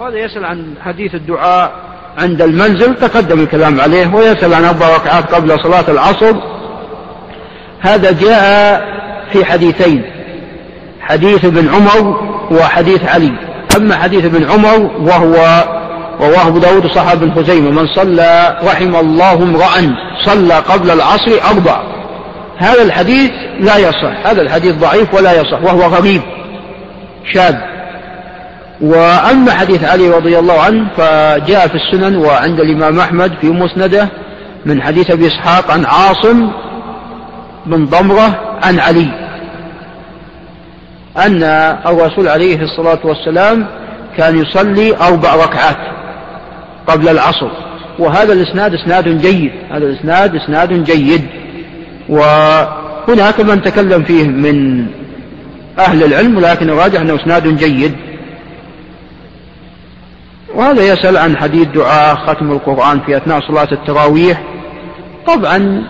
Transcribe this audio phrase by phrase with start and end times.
[0.00, 1.72] هذا يسأل عن حديث الدعاء
[2.18, 6.36] عند المنزل تقدم الكلام عليه ويسأل عن أربع ركعات قبل صلاة العصر.
[7.80, 8.82] هذا جاء
[9.32, 10.04] في حديثين
[11.00, 13.32] حديث ابن عمر وحديث علي.
[13.76, 15.64] أما حديث ابن عمر وهو
[16.20, 21.82] رواه أبو داود صحاب بن خزيمة من صلى رحم الله امرأ صلى قبل العصر أربع.
[22.58, 23.30] هذا الحديث
[23.60, 26.22] لا يصح هذا الحديث ضعيف ولا يصح وهو غريب
[27.32, 27.69] شاذ.
[28.80, 34.08] وأما حديث علي رضي الله عنه فجاء في السنن وعند الإمام أحمد في مسنده
[34.66, 36.50] من حديث أبي إسحاق عن عاصم
[37.66, 39.08] بن ضمرة عن علي
[41.18, 41.42] أن
[41.86, 43.66] الرسول عليه الصلاة والسلام
[44.16, 45.76] كان يصلي أربع ركعات
[46.86, 47.50] قبل العصر
[47.98, 51.26] وهذا الإسناد إسناد جيد هذا الإسناد إسناد جيد
[52.08, 54.86] وهناك من تكلم فيه من
[55.78, 58.09] أهل العلم لكن الراجح أنه إسناد جيد.
[60.54, 64.42] وهذا يسأل عن حديث دعاء ختم القرآن في أثناء صلاة التراويح.
[65.26, 65.82] طبعا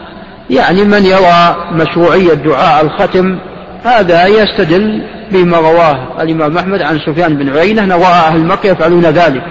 [0.50, 3.38] يعني من يرى مشروعية دعاء الختم
[3.84, 9.02] هذا يستدل بما رواه الإمام أحمد عن سفيان بن عيينة أن رأى أهل مكة يفعلون
[9.02, 9.42] ذلك.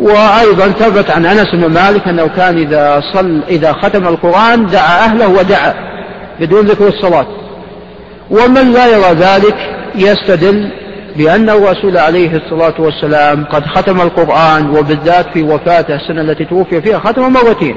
[0.00, 5.28] وأيضا ثبت عن أنس بن مالك أنه كان إذا صل إذا ختم القرآن دعا أهله
[5.28, 5.74] ودعا
[6.40, 7.26] بدون ذكر الصلاة.
[8.30, 9.56] ومن لا يرى ذلك
[9.94, 10.70] يستدل
[11.16, 16.98] بأن الرسول عليه الصلاة والسلام قد ختم القرآن وبالذات في وفاته السنة التي توفي فيها
[16.98, 17.76] ختم مرتين.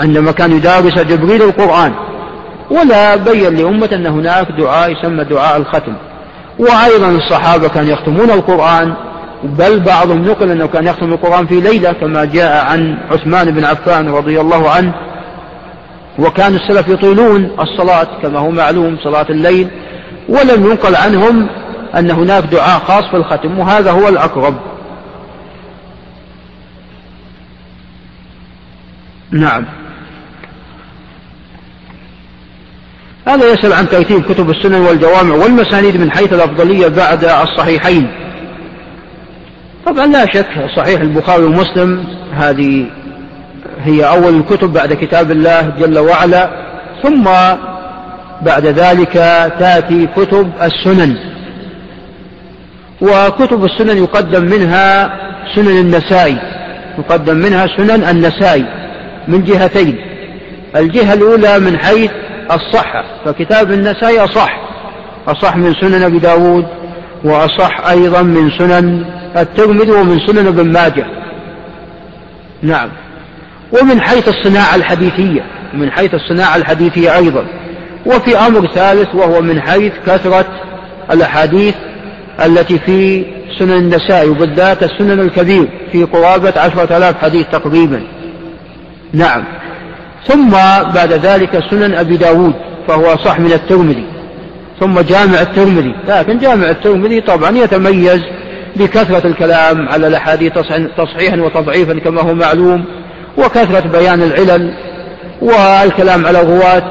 [0.00, 1.92] عندما كان يدارس جبريل القرآن
[2.70, 5.92] ولا بين لأمة أن هناك دعاء يسمى دعاء الختم.
[6.58, 8.94] وأيضا الصحابة كانوا يختمون القرآن
[9.44, 14.08] بل بعضهم نقل أنه كان يختم القرآن في ليلة كما جاء عن عثمان بن عفان
[14.08, 14.94] رضي الله عنه.
[16.18, 19.68] وكان السلف يطيلون الصلاة كما هو معلوم صلاة الليل.
[20.28, 21.48] ولم ينقل عنهم
[21.96, 24.54] أن هناك دعاء خاص في الختم وهذا هو الأقرب.
[29.30, 29.64] نعم.
[33.28, 38.10] هذا يسأل عن ترتيب كتب السنن والجوامع والمسانيد من حيث الأفضلية بعد الصحيحين.
[39.86, 42.86] طبعا لا شك صحيح البخاري ومسلم هذه
[43.84, 46.50] هي أول الكتب بعد كتاب الله جل وعلا
[47.02, 47.24] ثم
[48.42, 49.12] بعد ذلك
[49.58, 51.31] تأتي كتب السنن.
[53.02, 55.12] وكتب السنن يقدم منها
[55.54, 56.38] سنن النسائي
[56.98, 58.64] يقدم منها سنن النسائي
[59.28, 59.96] من جهتين.
[60.76, 62.10] الجهة الأولى من حيث
[62.52, 64.60] الصحة فكتاب النسائي أصح
[65.28, 66.66] أصح من سنن أبي داود
[67.24, 69.04] وأصح أيضا من سنن
[69.36, 71.06] الترمذي ومن سنن ابن ماجه.
[72.62, 72.88] نعم.
[73.72, 77.44] ومن حيث الصناعة الحديثية من حيث الصناعة الحديثية أيضا.
[78.06, 80.46] وفي أمر ثالث وهو من حيث كثرة
[81.12, 81.74] الأحاديث
[82.46, 83.24] التي في
[83.58, 88.02] سنن النسائي وبالذات السنن الكبير في قرابة عشرة آلاف حديث تقريبا.
[89.12, 89.44] نعم.
[90.26, 90.50] ثم
[90.94, 92.54] بعد ذلك سنن أبي داود
[92.88, 94.04] فهو صح من الترمذي.
[94.80, 95.94] ثم جامع الترمذي.
[96.08, 98.20] لكن جامع الترمذي طبعا يتميز
[98.76, 100.52] بكثرة الكلام على الأحاديث
[100.96, 102.84] تصحيحا وتضعيفا كما هو معلوم
[103.38, 104.74] وكثرة بيان العلل
[105.42, 106.82] والكلام على الرواة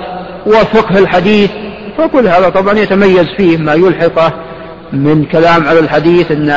[0.45, 1.49] وفقه الحديث
[1.97, 4.33] فكل هذا طبعا يتميز فيه ما يلحقه
[4.93, 6.49] من كلام على الحديث أن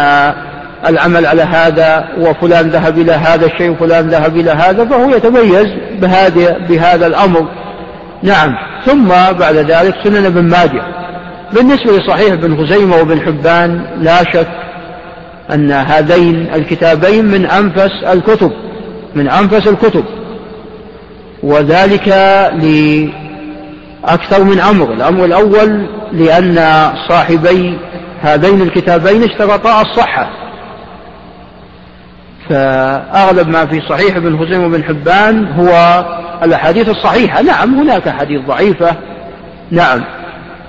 [0.89, 5.67] العمل على هذا وفلان ذهب إلى هذا الشيء وفلان ذهب إلى هذا فهو يتميز
[6.00, 7.49] بهذا بهذا الأمر.
[8.22, 8.55] نعم.
[8.87, 9.09] ثم
[9.39, 10.83] بعد ذلك سنن ابن ماجه.
[11.53, 14.49] بالنسبة لصحيح ابن خزيمة وابن حبان لا شك
[15.55, 18.53] أن هذين الكتابين من أنفس الكتب
[19.15, 20.05] من أنفس الكتب.
[21.43, 22.09] وذلك
[24.05, 24.93] لأكثر من أمر.
[24.93, 26.55] الأمر الأول لأن
[27.09, 27.78] صاحبي
[28.21, 30.31] هذين الكتابين اشترطا الصحة.
[32.49, 36.05] فأغلب ما في صحيح ابن خزيمة وابن حبان هو
[36.43, 37.43] الأحاديث الصحيحة.
[37.43, 38.97] نعم هناك أحاديث ضعيفة.
[39.71, 40.05] نعم.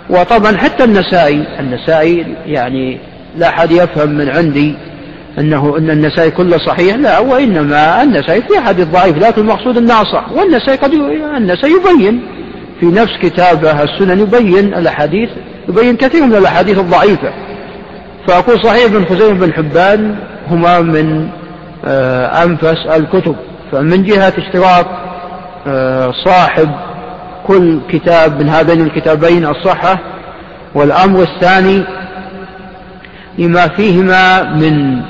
[0.10, 3.00] وطبعا حتى النسائي النسائي يعني
[3.38, 4.76] لا أحد يفهم من عندي
[5.40, 6.96] أنه أن النسائي كله صحيح.
[6.96, 10.04] لا وإنما النسائي في حديث ضعيف لكن المقصود أنه
[10.36, 10.94] والنسائي قد
[11.38, 12.22] النسائي يبين
[12.80, 15.30] في نفس كتابه السنن يبين الأحاديث
[15.70, 17.34] يبين كثير من الأحاديث الضعيفة.
[18.28, 20.16] فأقول صحيح ابن خزيمة بن حبان
[20.48, 21.30] هما من
[21.86, 23.36] آه، أنفس الكتب.
[23.72, 24.86] فمن جهة اشتراط
[25.68, 26.72] آه، صاحب
[27.48, 30.00] كل كتاب من هذين الكتابين الصحة.
[30.76, 31.84] والأمر الثاني
[33.38, 35.02] لما فيهما من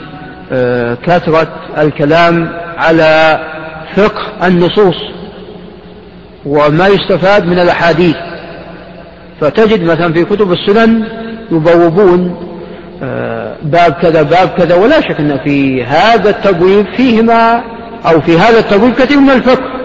[0.52, 1.48] آه، كثرة
[1.78, 3.40] الكلام على
[3.96, 4.96] فقه النصوص.
[6.46, 8.16] وما يستفاد من الأحاديث.
[9.42, 11.04] فتجد مثلا في كتب السنن
[11.52, 12.36] يبوبون
[13.64, 17.64] باب كذا باب كذا ولا شك أن في هذا التبويب فيهما
[18.06, 19.76] أو في هذا التبويب كثير من الفقه.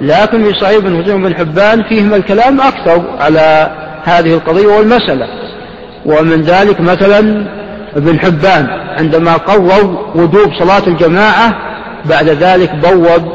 [0.00, 3.70] لكن في صحيح بن حزين بن حبان فيهما الكلام أكثر على
[4.04, 5.26] هذه القضية والمسألة.
[6.06, 7.46] ومن ذلك مثلا
[7.96, 8.66] ابن حبان
[8.98, 11.52] عندما قرر وجوب صلاة الجماعة
[12.04, 13.32] بعد ذلك بوب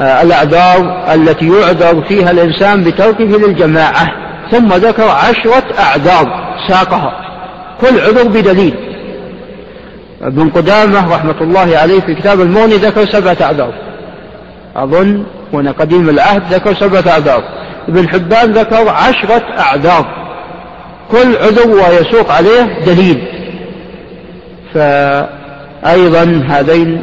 [0.00, 4.25] آه، الأعذار التي يعذر فيها الإنسان بتركه للجماعة.
[4.50, 7.12] ثم ذكر عشرة أعذار ساقها.
[7.80, 8.74] كل عذر بدليل.
[10.22, 13.72] ابن قدامة رحمة الله عليه في كتاب المغني ذكر سبعة أعذار.
[14.76, 17.42] أظن هنا قديم العهد ذكر سبعة أعذار.
[17.88, 20.06] ابن حبان ذكر عشرة أعذار.
[21.10, 23.28] كل عذر ويسوق عليه دليل.
[24.74, 27.02] فأيضا هذين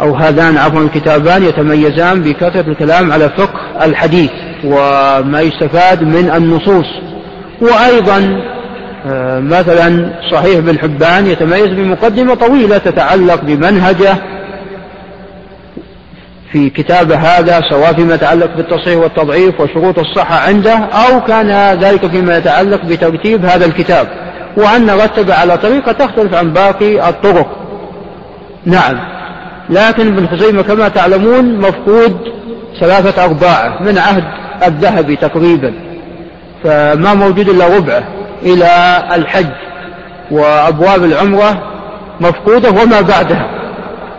[0.00, 4.30] أو هذان عفوا الكتابان يتميزان بكثرة الكلام على فقه الحديث
[4.64, 6.86] وما يستفاد من النصوص.
[7.60, 8.40] وأيضا
[9.06, 14.16] آه، مثلا صحيح بن حبان يتميز بمقدمة طويلة تتعلق بمنهجه
[16.52, 22.36] في كتابه هذا سواء فيما يتعلق بالتصحيح والتضعيف وشروط الصحة عنده أو كان ذلك فيما
[22.36, 24.08] يتعلق بترتيب هذا الكتاب.
[24.56, 27.46] وأن رتب على طريقة تختلف عن باقي الطرق.
[28.64, 29.13] نعم.
[29.70, 32.16] لكن ابن خزيمة كما تعلمون مفقود
[32.80, 34.24] ثلاثة أرباعه من عهد
[34.66, 35.74] الذهبي تقريبا
[36.64, 38.04] فما موجود إلا ربعه
[38.42, 39.50] إلى الحج
[40.30, 41.62] وأبواب العمرة
[42.20, 43.50] مفقودة وما بعدها.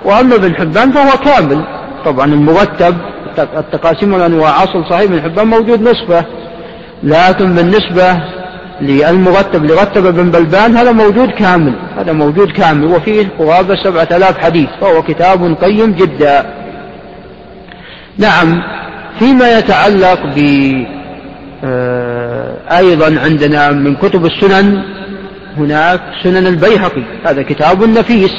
[0.06, 1.62] وأما ابن حبان فهو كامل.
[2.06, 2.95] طبعا المرتب
[3.39, 6.25] التقاسيم والأنواع أصل صحيح ابن حبان موجود نصفه
[7.03, 8.18] لكن بالنسبة
[8.81, 14.38] للمرتب اللي رتب ابن بلبان هذا موجود كامل هذا موجود كامل وفيه قرابة سبعة آلاف
[14.38, 16.45] حديث فهو كتاب قيم جدا.
[18.18, 18.62] نعم
[19.19, 20.39] فيما يتعلق ب
[21.63, 24.83] آه، أيضا عندنا من كتب السنن
[25.57, 28.31] هناك سنن البيهقي هذا كتاب نفيس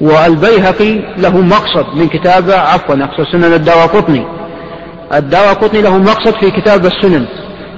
[0.00, 4.26] والبيهقي له مقصد من كتابه عفوا أقصد سنن الدار قطني
[5.14, 7.26] الدار قطني له مقصد في كتاب السنن.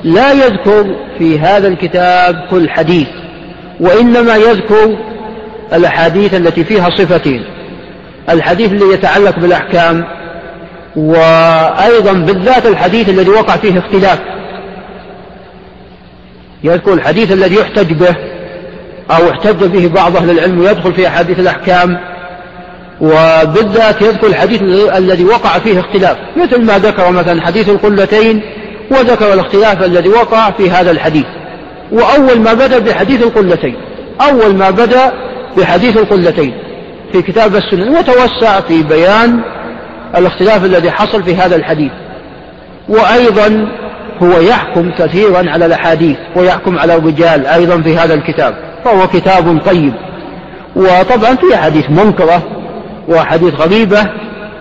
[0.04, 3.08] لا يذكر في هذا الكتاب كل حديث
[3.80, 4.98] وإنما يذكر
[5.72, 7.44] الأحاديث التي فيها صفتين.
[8.30, 10.04] الحديث الذي يتعلق بالأحكام
[10.96, 14.18] وأيضا بالذات الحديث الذي وقع فيه اختلاف.
[16.64, 18.16] يذكر الحديث الذي يحتج به
[19.10, 21.98] أو احتج به بعض أهل العلم ويدخل في أحاديث الأحكام
[23.00, 24.62] وبالذات يذكر الحديث
[24.96, 28.42] الذي وقع فيه اختلاف مثل ما ذكر مثلا حديث القلتين
[28.90, 31.26] وذكر الاختلاف الذي وقع في هذا الحديث.
[31.92, 33.76] وأول ما بدأ بحديث القلتين.
[34.30, 35.12] أول ما بدأ
[35.56, 36.54] بحديث القلتين
[37.12, 37.88] في كتاب السنن.
[37.96, 39.40] وتوسع في بيان
[40.16, 41.92] الاختلاف الذي حصل في هذا الحديث.
[42.88, 43.68] وأيضا
[44.22, 48.54] هو يحكم كثيرا على الأحاديث ويحكم على الرجال أيضا في هذا الكتاب.
[48.84, 49.92] فهو كتاب طيب.
[50.76, 52.42] وطبعا في أحاديث منكرة
[53.08, 54.06] وأحاديث غريبة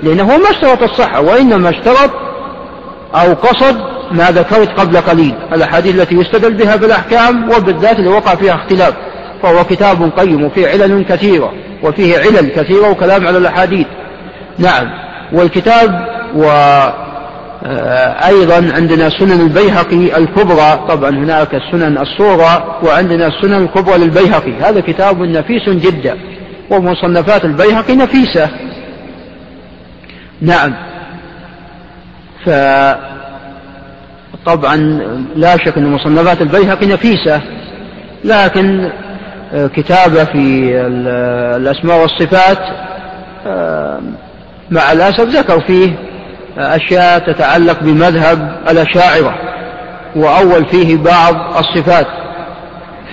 [0.03, 2.12] لأنه ما اشترط الصحة وإنما اشترط
[3.15, 5.36] أو قصد ما ذكرت قبل قليل.
[5.54, 8.94] الأحاديث التي يستدل بها بالأحكام وبالذات اللي وقع فيها اختلاف.
[9.44, 13.88] فهو كتاب قيم وفيه علل كثيرة وفيه علل كثيرة وكلام على الأحاديث.
[14.59, 14.89] نعم.
[15.33, 16.45] والكتاب و
[17.65, 18.15] آه،
[18.75, 20.86] عندنا سنن البيهقي الكبرى.
[20.89, 24.53] طبعا هناك السنن الصورة وعندنا السنن الكبرى للبيهقي.
[24.62, 26.17] هذا كتاب نفيس جدا
[26.70, 28.50] ومصنفات البيهقي نفيسة.
[30.41, 30.74] نعم.
[32.46, 32.50] ف
[34.46, 34.75] طبعا
[35.36, 37.41] لا شك أن مصنفات البيهقي نفيسة
[38.24, 38.89] لكن
[39.53, 40.72] آه، كتابة في
[41.57, 42.60] الأسماء والصفات
[43.48, 44.00] آه،
[44.72, 45.93] مع الأسف ذكر فيه
[46.57, 49.36] أشياء تتعلق بمذهب الأشاعرة
[50.15, 52.07] وأول فيه بعض الصفات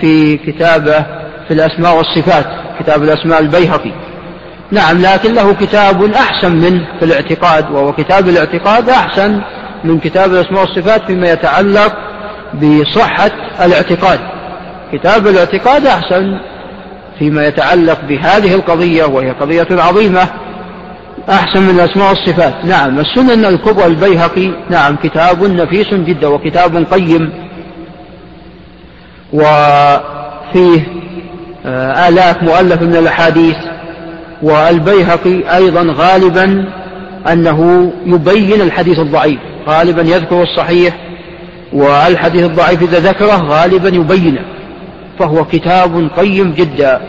[0.01, 1.05] في كتابة
[1.47, 2.45] في الأسماء والصفات
[2.79, 3.91] كتاب الأسماء البيهقي.
[4.71, 9.41] نعم لكن له كتاب أحسن منه في الاعتقاد وهو كتاب الاعتقاد أحسن
[9.85, 11.93] من كتاب الأسماء والصفات فيما يتعلق
[12.53, 13.31] بصحة
[13.65, 14.19] الاعتقاد.
[14.91, 16.37] كتاب الاعتقاد أحسن
[17.19, 20.27] فيما يتعلق بهذه القضية وهي قضية عظيمة
[21.29, 22.65] أحسن من الأسماء والصفات.
[22.65, 27.31] نعم السنن الكبرى البيهقي نعم كتاب نفيس جدا وكتاب قيم
[29.33, 30.81] وفيه
[31.65, 33.55] آه، آلاف مؤلف من الأحاديث
[34.41, 36.65] والبيهقي أيضا غالبا
[37.31, 40.97] أنه يبين الحديث الضعيف غالبا يذكر الصحيح
[41.73, 44.41] والحديث الضعيف إذا ذكره غالبا يبينه
[45.19, 47.01] فهو كتاب قيم جدا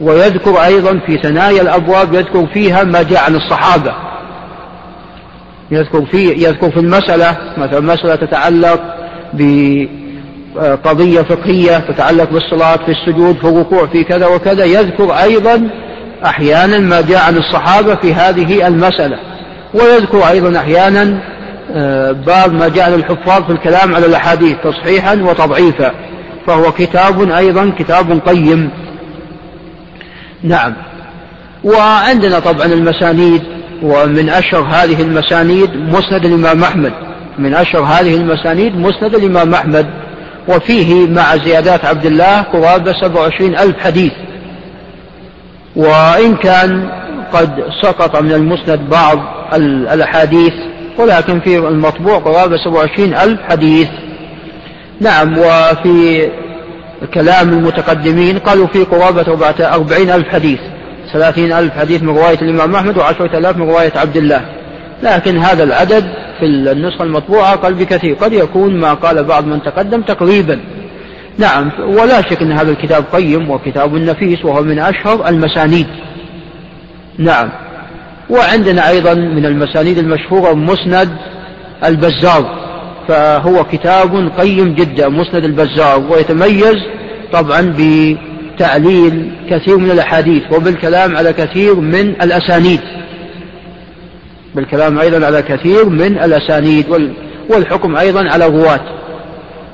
[0.00, 3.92] ويذكر أيضا في ثنايا الأبواب يذكر فيها ما جاء عن الصحابة
[5.70, 8.80] يذكر في يذكر في المسألة مثلا مسألة تتعلق
[9.32, 9.86] ب
[10.84, 15.68] قضية فقهية تتعلق بالصلاة في السجود في الركوع في كذا وكذا يذكر أيضا
[16.24, 19.18] أحيانا ما جاء عن الصحابة في هذه المسألة.
[19.74, 21.18] ويذكر أيضا أحيانا
[21.72, 25.92] آه، بعض ما جاء للحفاظ في الكلام على الأحاديث تصحيحا وتضعيفا
[26.46, 28.70] فهو كتاب أيضا كتاب قيم.
[30.42, 30.74] نعم.
[31.64, 33.42] وعندنا طبعا المسانيد
[33.82, 36.92] ومن أشهر هذه المسانيد مسند الإمام أحمد.
[37.38, 39.86] من أشهر هذه المسانيد مسند الإمام أحمد.
[40.48, 44.12] وفيه مع زيادات عبد الله قرابة 27 ألف حديث.
[45.76, 46.88] وإن كان
[47.32, 49.18] قد سقط من المسند بعض
[49.92, 50.52] الأحاديث
[50.98, 53.88] ولكن في المطبوع قرابة 27 ألف حديث.
[55.00, 56.28] نعم وفي
[57.14, 60.58] كلام المتقدمين قالوا في قرابة 40 ألف حديث
[61.12, 64.44] ثلاثين ألف حديث من رواية الإمام أحمد وعشرة آلاف من رواية عبد الله.
[65.02, 66.04] لكن هذا العدد
[66.38, 70.60] في النسخة المطبوعة أقل بكثير قد يكون ما قال بعض من تقدم تقريبا.
[71.38, 75.86] نعم ولا شك أن هذا الكتاب قيم وكتاب نفيس وهو من أشهر المسانيد.
[77.18, 77.50] نعم.
[78.30, 81.08] وعندنا أيضا من المسانيد المشهورة مسند
[81.84, 82.58] البزار
[83.08, 86.76] فهو كتاب قيم جدا مسند البزار ويتميز
[87.32, 92.80] طبعا بتعليل كثير من الأحاديث وبالكلام على كثير من الأسانيد.
[94.54, 96.86] بالكلام أيضا على كثير من الأسانيد
[97.50, 98.80] والحكم أيضا على الرواة.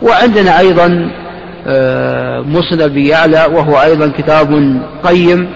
[0.03, 1.11] وعندنا أيضا
[1.67, 5.49] آه، مسند أبي يعلى وهو أيضا كتاب قيم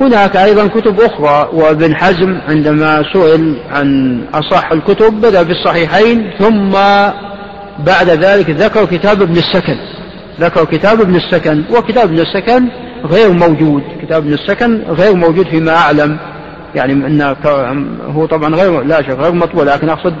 [0.00, 6.70] وهناك أيضا كتب أخرى وابن حزم عندما سئل عن أصح الكتب بدأ بالصحيحين ثم
[7.78, 9.76] بعد ذلك ذكر كتاب ابن السكن.
[10.40, 12.68] ذكر كتاب ابن السكن وكتاب ابن السكن
[13.04, 13.82] غير موجود.
[14.02, 16.16] كتاب ابن السكن غير موجود فيما أعلم.
[16.74, 17.36] يعني أن
[18.14, 20.14] هو طبعا غير لا شك غير مطبوع لكن أقصد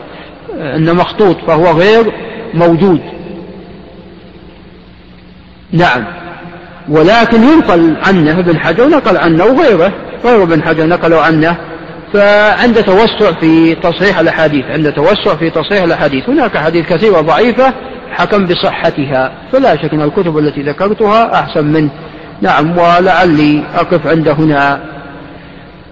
[0.56, 2.12] أنه مخطوط فهو غير
[2.54, 3.00] موجود.
[5.72, 6.04] نعم.
[6.90, 9.92] ولكن ينقل عنه ابن حجر نقل عنه وغيره
[10.24, 11.56] غير ابن حجر نقلوا عنه.
[12.12, 16.28] فعند توسع في تصحيح الأحاديث عند توسع في تصحيح الأحاديث.
[16.28, 17.74] هناك أحاديث كثيرة ضعيفة
[18.10, 21.90] حكم بصحتها فلا شك أن الكتب التي ذكرتها أحسن منه
[22.40, 24.80] نعم ولعلي أقف عند هنا.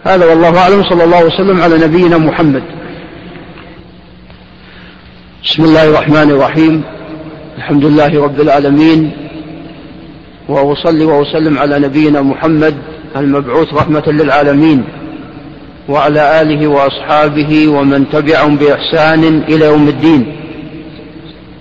[0.04, 2.62] هذا والله أعلم صلى الله وسلم على نبينا محمد.
[5.44, 6.82] بسم الله الرحمن الرحيم.
[7.58, 9.25] الحمد لله رب العالمين.
[10.48, 12.74] وأصلي وأسلم على نبينا محمد
[13.16, 14.84] المبعوث رحمة للعالمين
[15.88, 20.36] وعلى آله وأصحابه ومن تبعهم بإحسان إلى يوم الدين.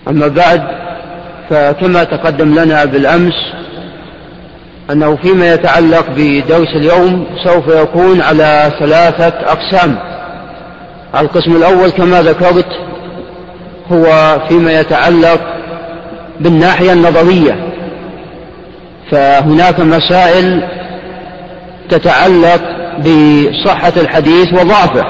[0.07, 0.61] أما بعد
[1.49, 3.33] فكما تقدم لنا بالأمس
[4.91, 9.97] أنه فيما يتعلق بدرس اليوم سوف يكون على ثلاثة أقسام.
[11.19, 12.69] القسم الأول كما ذكرت
[13.91, 15.41] هو فيما يتعلق
[16.39, 17.64] بالناحية النظرية.
[19.12, 20.63] فهناك مسائل
[21.89, 22.62] تتعلق
[23.00, 25.03] بصحة الحديث وضعفه.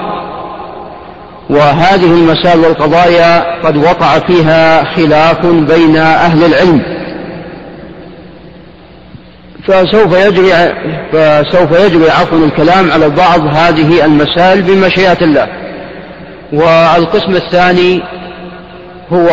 [1.50, 6.82] وهذه المسائل والقضايا قد وقع فيها خلاف بين أهل العلم.
[9.68, 10.52] فسوف يجري
[11.12, 15.48] فسوف يجري عفوا الكلام على بعض هذه المسائل بمشيئة الله.
[16.52, 18.02] والقسم الثاني
[19.12, 19.28] هو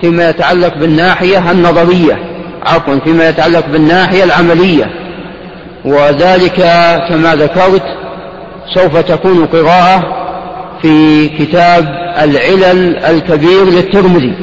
[0.00, 2.35] فيما يتعلق بالناحية النظرية.
[2.66, 4.90] عفوا فيما يتعلق بالناحية العملية.
[5.84, 6.56] وذلك
[7.08, 7.82] كما ذكرت
[8.74, 10.02] سوف تكون قراءة
[10.82, 11.84] في كتاب
[12.22, 14.34] العلل الكبير للترمذي.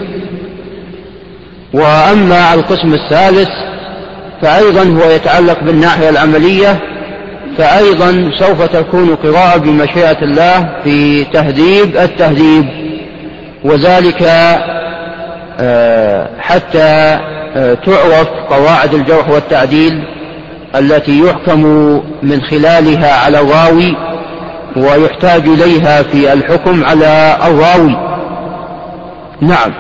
[1.73, 3.49] وأما القسم الثالث
[4.41, 6.79] فأيضا هو يتعلق بالناحية العملية
[7.57, 12.65] فأيضا سوف تكون قراءة بمشيئة الله في تهذيب التهذيب.
[13.63, 14.23] وذلك
[15.59, 17.19] آه، حتى
[17.55, 20.03] تعرف قواعد الجرح والتعديل
[20.75, 21.63] التي يحكم
[22.23, 23.95] من خلالها على الراوي
[24.75, 27.95] ويحتاج إليها في الحكم على الراوي.
[29.41, 29.73] نعم.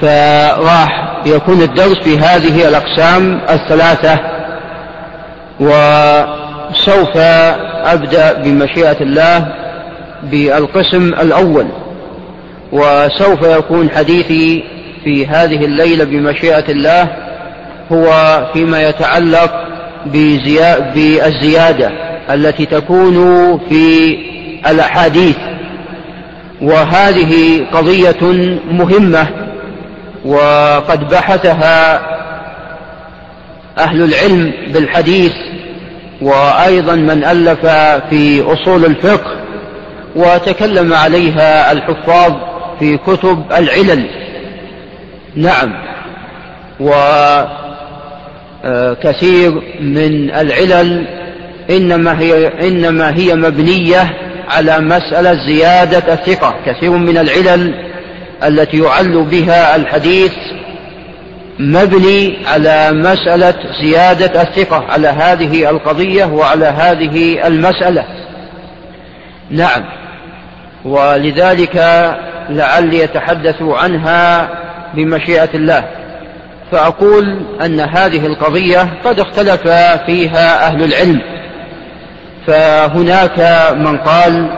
[0.00, 4.18] فراح يكون الدرس في هذه الأقسام الثلاثة
[5.60, 7.16] وسوف
[7.84, 9.46] أبدأ بمشيئة الله
[10.22, 11.66] بالقسم الأول
[12.72, 14.64] وسوف يكون حديثي
[15.06, 17.08] في هذه الليلة بمشيئة الله
[17.92, 18.10] هو
[18.52, 19.52] فيما يتعلق
[20.06, 21.90] بالزيادة
[22.30, 23.16] التي تكون
[23.68, 24.18] في
[24.70, 25.36] الأحاديث.
[26.62, 28.22] وهذه قضية
[28.70, 29.28] مهمة
[30.24, 32.00] وقد بحثها
[33.78, 35.32] أهل العلم بالحديث
[36.22, 37.66] وأيضا من ألف
[38.10, 39.36] في أصول الفقه
[40.16, 42.32] وتكلم عليها الحفاظ
[42.78, 44.25] في كتب العلل.
[45.36, 45.72] نعم.
[48.80, 49.50] وكثير
[49.80, 51.06] من العلل
[51.70, 54.16] إنما هي, إنما هي مبنية
[54.48, 56.54] على مسألة زيادة الثقة.
[56.66, 57.74] كثير من العلل
[58.44, 60.32] التي يعل بها الحديث
[61.58, 68.04] مبني على مسألة زيادة الثقة على هذه القضية وعلى هذه المسألة.
[69.50, 69.84] نعم.
[70.84, 71.76] ولذلك
[72.48, 74.48] لعلي أتحدث عنها
[74.96, 75.84] بمشيئة الله.
[76.72, 79.62] فأقول أن هذه القضية قد اختلف
[80.06, 81.20] فيها أهل العلم.
[82.46, 83.38] فهناك
[83.76, 84.50] من قال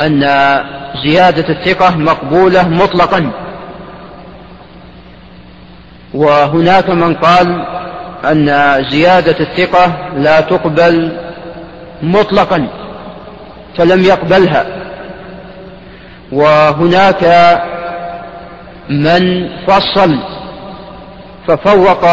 [0.00, 0.20] أن
[1.04, 3.30] زيادة الثقة مقبولة مطلقا.
[6.14, 7.64] وهناك من قال
[8.24, 11.16] أن زيادة الثقة لا تقبل
[12.02, 12.66] مطلقا
[13.78, 14.66] فلم يقبلها.
[16.32, 17.24] وهناك
[18.90, 20.18] من فصل
[21.48, 22.04] ففوق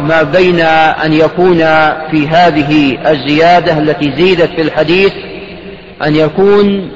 [0.00, 0.60] ما بين
[1.04, 1.58] أن يكون
[2.10, 5.12] في هذه الزيادة التي زيدت في الحديث
[6.06, 6.90] أن يكون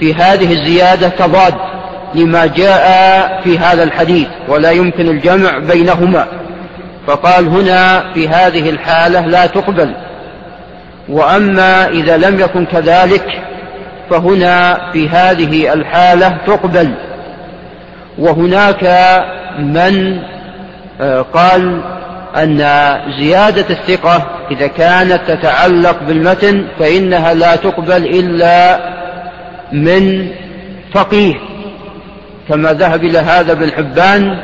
[0.00, 1.54] في هذه الزيادة تضاد
[2.14, 6.26] لما جاء في هذا الحديث ولا يمكن الجمع بينهما.
[7.06, 9.94] فقال هنا في هذه الحالة لا تقبل.
[11.08, 13.42] وأما إذا لم يكن كذلك
[14.10, 16.94] فهنا في هذه الحالة تقبل.
[18.20, 18.84] وهناك
[19.58, 20.20] من
[21.00, 21.80] آه، قال
[22.36, 22.58] أن
[23.18, 28.80] زيادة الثقة إذا كانت تتعلق بالمتن فإنها لا تقبل إلا
[29.72, 30.28] من
[30.94, 31.34] فقيه.
[32.48, 34.38] كما ذهب إلى هذا ابن حبان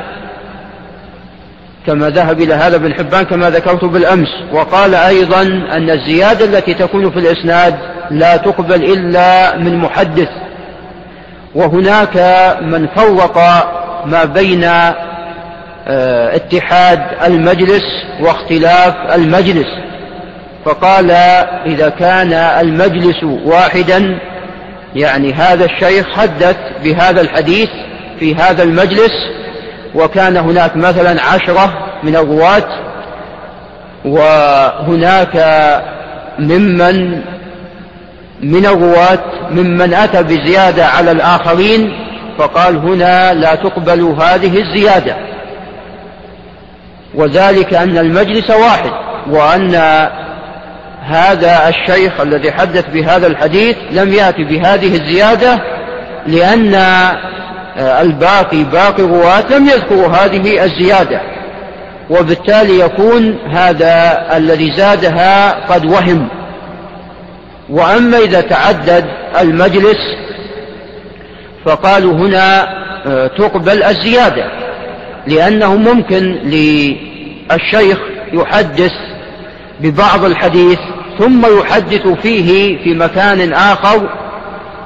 [1.87, 4.29] كما ذهب إلى هذا ابن حبان كما ذكرت بالأمس.
[4.53, 5.41] وقال أيضا
[5.71, 7.75] أن الزيادة التي تكون في الإسناد
[8.11, 10.29] لا تقبل إلا من محدث.
[11.57, 12.17] وهناك
[12.61, 13.37] من فوق
[14.05, 17.83] ما بين آه، اتحاد المجلس
[18.21, 19.67] واختلاف المجلس.
[20.65, 21.11] فقال
[21.65, 24.19] إذا كان المجلس واحدا
[24.95, 27.69] يعني هذا الشيخ حدث بهذا الحديث
[28.19, 29.11] في هذا المجلس
[29.95, 32.63] وكان هناك مثلا عشرة من الرواة
[34.05, 35.37] وهناك
[36.39, 37.21] ممن
[38.41, 39.19] من الرواة
[39.51, 41.93] ممن أتى بزيادة على الآخرين
[42.37, 45.15] فقال هنا لا تقبل هذه الزيادة.
[47.15, 48.91] وذلك أن المجلس واحد
[49.29, 49.75] وأن
[51.01, 55.59] هذا الشيخ الذي حدث بهذا الحديث لم يأتي بهذه الزيادة
[56.27, 56.75] لأن
[57.77, 61.21] الباقي باقي الرواة لم يذكروا هذه الزيادة.
[62.09, 66.27] وبالتالي يكون هذا الذي زادها قد وهم.
[67.69, 69.05] وأما إذا تعدد
[69.41, 69.97] المجلس
[71.65, 72.77] فقالوا هنا
[73.07, 74.45] آه، تقبل الزيادة
[75.27, 77.97] لأنه ممكن للشيخ
[78.33, 78.91] يحدث
[79.79, 80.79] ببعض الحديث
[81.19, 84.09] ثم يحدث فيه في مكان آخر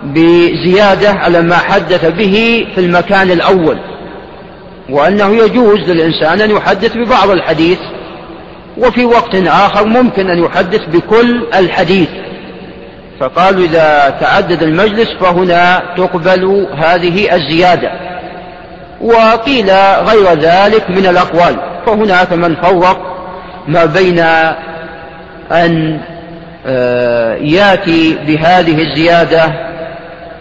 [0.03, 3.77] بزيادة على ما حدث به في المكان الأول.
[4.89, 7.79] وأنه يجوز للإنسان أن يحدث ببعض الحديث
[8.77, 12.09] وفي وقت آخر ممكن أن يحدث بكل الحديث.
[13.21, 17.91] فقالوا إذا تعدد المجلس فهنا تقبل هذه الزيادة.
[19.01, 19.71] وقيل
[20.07, 21.55] غير ذلك من الأقوال.
[21.85, 22.97] فهناك من فرق
[23.67, 24.19] ما بين
[25.51, 25.99] أن
[26.65, 29.53] آه، يأتي بهذه الزيادة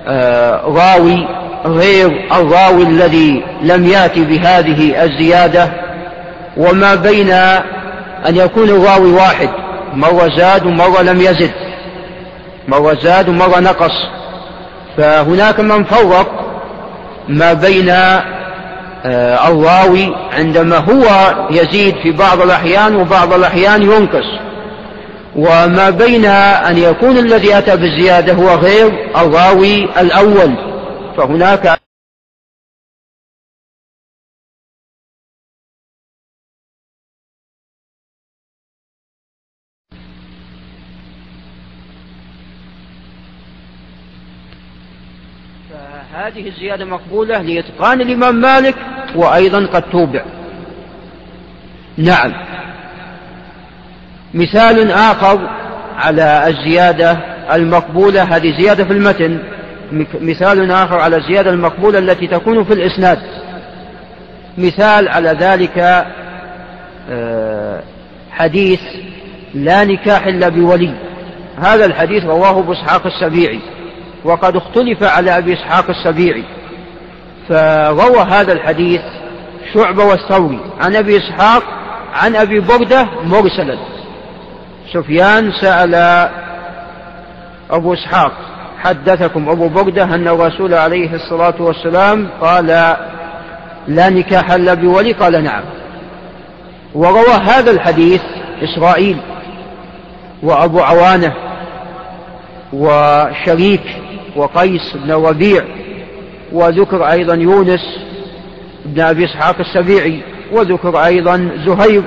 [0.09, 1.27] آه، راوي
[1.65, 5.71] غير الراوي الذي لم يأتي بهذه الزيادة.
[6.57, 7.31] وما بين
[8.29, 9.49] أن يكون الراوي واحد
[9.95, 11.70] مرة زاد ومرة لم يزد.
[12.71, 13.93] مرة زاد ومرة نقص.
[14.97, 16.27] فهناك من فرق
[17.29, 24.27] ما بين آه، الراوي عندما هو يزيد في بعض الأحيان وبعض الأحيان ينقص.
[25.37, 30.55] وما بين أن يكون الذي أتى بالزيادة هو غير الراوي الأول.
[31.17, 31.80] فهناك
[46.31, 48.75] فهذه الزيادة مقبولة لإتقان الإمام مالك
[49.15, 50.23] وأيضا قد توبع.
[51.97, 52.33] نعم.
[54.35, 55.51] مثال آخر
[55.97, 57.19] على الزيادة
[57.53, 59.39] المقبولة هذه زيادة في المتن.
[60.21, 63.19] مثال آخر على الزيادة المقبولة التي تكون في الإسناد.
[64.59, 66.07] مثال على ذلك
[67.11, 67.83] آه،
[68.31, 68.81] حديث
[69.55, 70.95] لا نكاح إلا بولي.
[71.59, 73.61] هذا الحديث رواه أبو إسحاق السبيعي.
[74.25, 76.45] وقد اختلف على أبي إسحاق السبيعي.
[77.49, 79.01] فروى هذا الحديث
[79.75, 80.61] شعبة والثوري.
[80.81, 81.63] عن أبي إسحاق
[82.15, 83.79] عن أبي بردة مرسلا.
[84.93, 85.95] سفيان سأل
[87.71, 88.33] أبو إسحاق
[88.79, 92.67] حدثكم أبو بردة أن الرسول عليه الصلاة والسلام قال
[93.89, 95.13] لا نكاح إلا بولي.
[95.13, 95.63] قال نعم.
[96.95, 98.23] وروى هذا الحديث
[98.63, 99.17] إسرائيل
[100.43, 101.35] وأبو عوانة
[102.73, 103.83] وشريك
[104.37, 105.65] وقيس بن ربيع
[106.53, 107.99] وذكر أيضا يونس
[108.85, 110.21] بن أبي إسحاق السبيعي
[110.53, 112.03] وذكر أيضا زهير.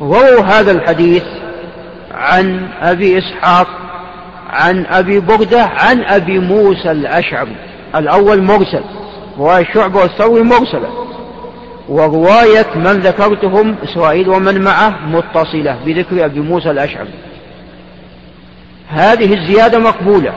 [0.00, 1.24] رووا هذا الحديث
[2.14, 3.68] عن أبي إسحاق
[4.50, 7.56] عن أبي بردة عن أبي موسى الأشعري.
[7.96, 8.84] الأول مرسل
[9.38, 11.04] رواية شعبة والثوري مرسلة.
[11.88, 17.10] ورواية من ذكرتهم إسرائيل ومن معه متصلة بذكر أبي موسى الأشعري.
[18.88, 20.32] هذه الزيادة مقبولة.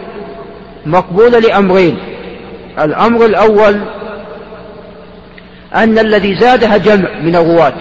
[0.88, 1.98] مقبولة لأمرين.
[2.80, 3.82] الأمر الأول
[5.76, 7.74] أن الذي زادها جمع من الرواة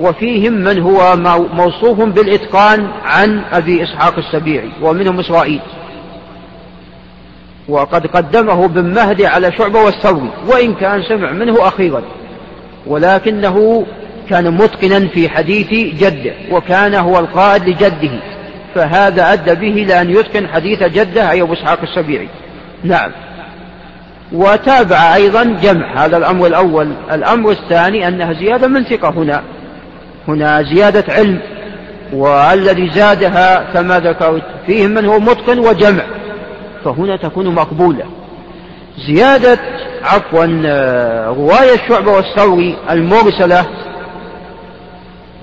[0.00, 1.16] وفيهم من هو
[1.54, 5.60] موصوف بالإتقان عن أبي إسحاق السبيعي ومنهم إسرائيل.
[7.68, 12.02] وقد قدمه بن مهدي على شعبة والثوري وإن كان سمع منه أخيرا.
[12.86, 13.86] ولكنه
[14.30, 18.20] كان متقنا في حديث جده وكان هو القائد لجده.
[18.74, 22.28] فهذا أدى به لأن يتقن حديث جده أي أبو إسحاق السبيعي.
[22.84, 23.10] نعم.
[24.32, 26.92] وتابع أيضا جمع هذا الأمر الأول.
[27.12, 29.42] الأمر الثاني أنها زيادة من ثقة هنا.
[30.28, 31.40] هنا زيادة علم
[32.12, 36.04] والذي زادها كما ذكرت فيهم من هو متقن وجمع.
[36.84, 38.04] فهنا تكون مقبولة.
[39.06, 39.58] زيادة
[40.04, 40.44] عفوا
[41.26, 43.66] رواية الشعبة والثوري المرسلة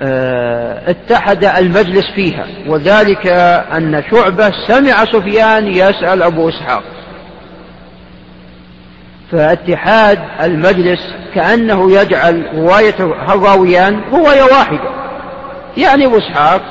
[0.02, 2.46] آه، اتحد المجلس فيها.
[2.68, 3.28] وذلك
[3.78, 6.84] أن شعبة سمع سفيان يسأل أبو إسحاق.
[9.32, 11.00] فاتحاد المجلس
[11.36, 14.90] كأنه يجعل رواية الراويان رواية واحدة.
[15.78, 16.62] يعني أبو إسحاق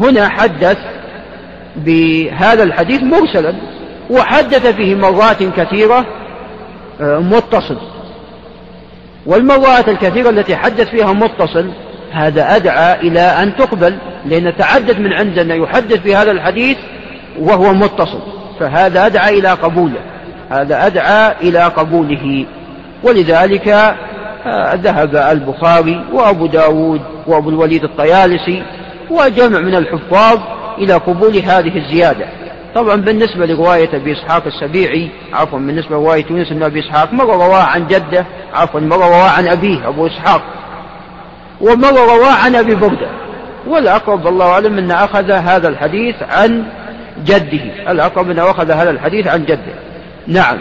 [0.00, 0.78] هنا حدث
[1.76, 3.54] بهذا الحديث مرسلا
[4.10, 6.06] وحدث فيه مرات كثيرة
[7.00, 7.78] آه، متصل.
[9.26, 11.70] والمرات الكثيرة التي حدث فيها متصل
[12.12, 16.78] هذا أدعى إلى أن تقبل لأن تعدد من عندنا يحدث في هذا الحديث
[17.38, 18.20] وهو متصل.
[18.60, 20.11] فهذا أدعى إلى قبوله.
[20.60, 22.46] هذا أدعى إلى قبوله.
[23.02, 23.68] ولذلك
[24.46, 28.62] آه، ذهب البخاري وأبو داود وأبو الوليد الطيالسي
[29.10, 30.38] وجمع من الحفاظ
[30.78, 32.26] إلى قبول هذه الزيادة.
[32.74, 37.62] طبعا بالنسبة لرواية أبي إسحاق السبيعي عفوا بالنسبة لرواية يونس بن أبي إسحاق مرة رواه
[37.62, 40.42] عن جده؟ عفوا مرة رواه عن أبيه أبو إسحاق.
[41.60, 43.08] ومرة رواه عن أبي بردة
[43.66, 46.64] والأقرب الله أعلم أن أخذ هذا الحديث عن
[47.26, 47.90] جده.
[47.92, 49.91] الأقرب أنه أخذ هذا الحديث عن جده.
[50.26, 50.58] نعم.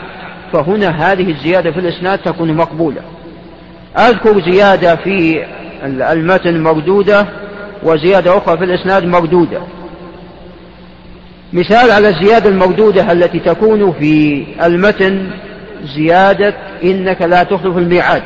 [0.54, 3.02] فهنا هذه الزيادة في الإسناد تكون مقبولة.
[3.98, 5.46] أذكر زيادة في
[5.86, 7.26] المتن مردودة
[7.84, 9.62] وزيادة أخرى في الإسناد مردودة.
[11.54, 15.30] مثال على الزيادة المردودة التي تكون في المتن
[15.96, 18.24] زيادة إنك لا تخلف الميعاد.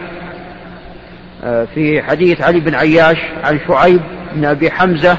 [1.44, 4.02] آه، في حديث علي بن عياش عن شعيب
[4.36, 5.18] بن أبي حمزة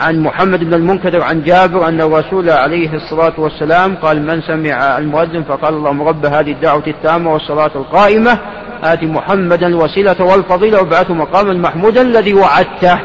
[0.00, 5.42] عن محمد بن المنكدر عن جابر أن الرسول عليه الصلاة والسلام قال من سمع المؤذن
[5.42, 8.38] فقال اللهم رب هذه الدعوة التامة والصلاة القائمة
[8.84, 12.98] آت محمدا الوسيلة والفضيلة وابعثه مقاما محمودا الذي وعدته.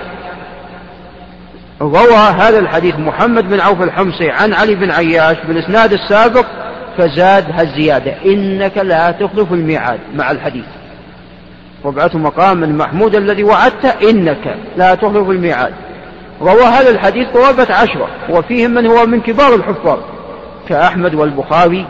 [1.82, 6.46] روى هذا الحديث محمد بن عوف الحمصي عن علي بن عياش بالإسناد السابق
[6.98, 10.66] فزاد هالزيادة إنك لا تخلف الميعاد مع الحديث.
[11.84, 15.74] وابعثه مقاما محمودا الذي وعدته إنك لا تخلف الميعاد.
[16.42, 20.00] روى هذا الحديث قرابة عشرة وفيهم من هو من كبار الحفاظ
[20.70, 21.86] كأحمد والبخاري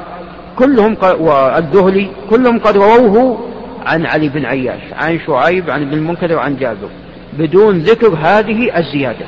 [0.59, 3.49] كلهم والدهلي كلهم قد رووه
[3.85, 6.89] عن علي بن عياش عن شعيب عن ابن المنكدر وعن جابر.
[7.33, 9.25] بدون ذكر هذه الزيادة.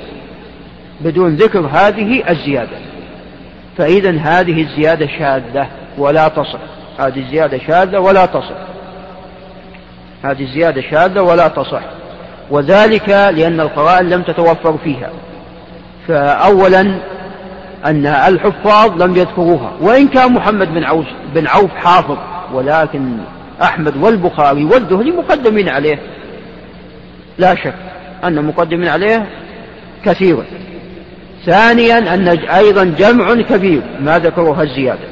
[1.01, 2.77] بدون ذكر هذه الزيادة.
[3.77, 6.60] فإذا هذه الزيادة شاذة ولا تصح.
[6.99, 8.57] هذه الزيادة شاذة ولا تصح.
[10.23, 11.81] هذه الزيادة شاذة ولا تصح.
[12.52, 15.10] وذلك لأن القرائن لم تتوفر فيها.
[16.08, 16.82] فأولا
[17.86, 22.18] أن الحفاظ لم يذكروها وإن كان محمد بن عوف, بن عوف حافظ
[22.54, 23.18] ولكن
[23.64, 26.00] أحمد والبخاري والدهلي مقدمين عليه.
[27.38, 27.74] لا شك
[28.24, 29.26] أن مقدمين عليه
[30.06, 30.46] كثيرا.
[31.46, 35.08] ثانيا أن أيضا جمع كبير ما ذكروها الزيادة.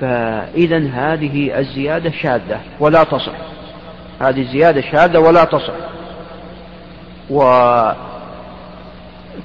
[0.00, 3.55] فإذا هذه الزيادة شاذة ولا تصح.
[4.20, 5.72] هذه الزيادة شاذة ولا تصح.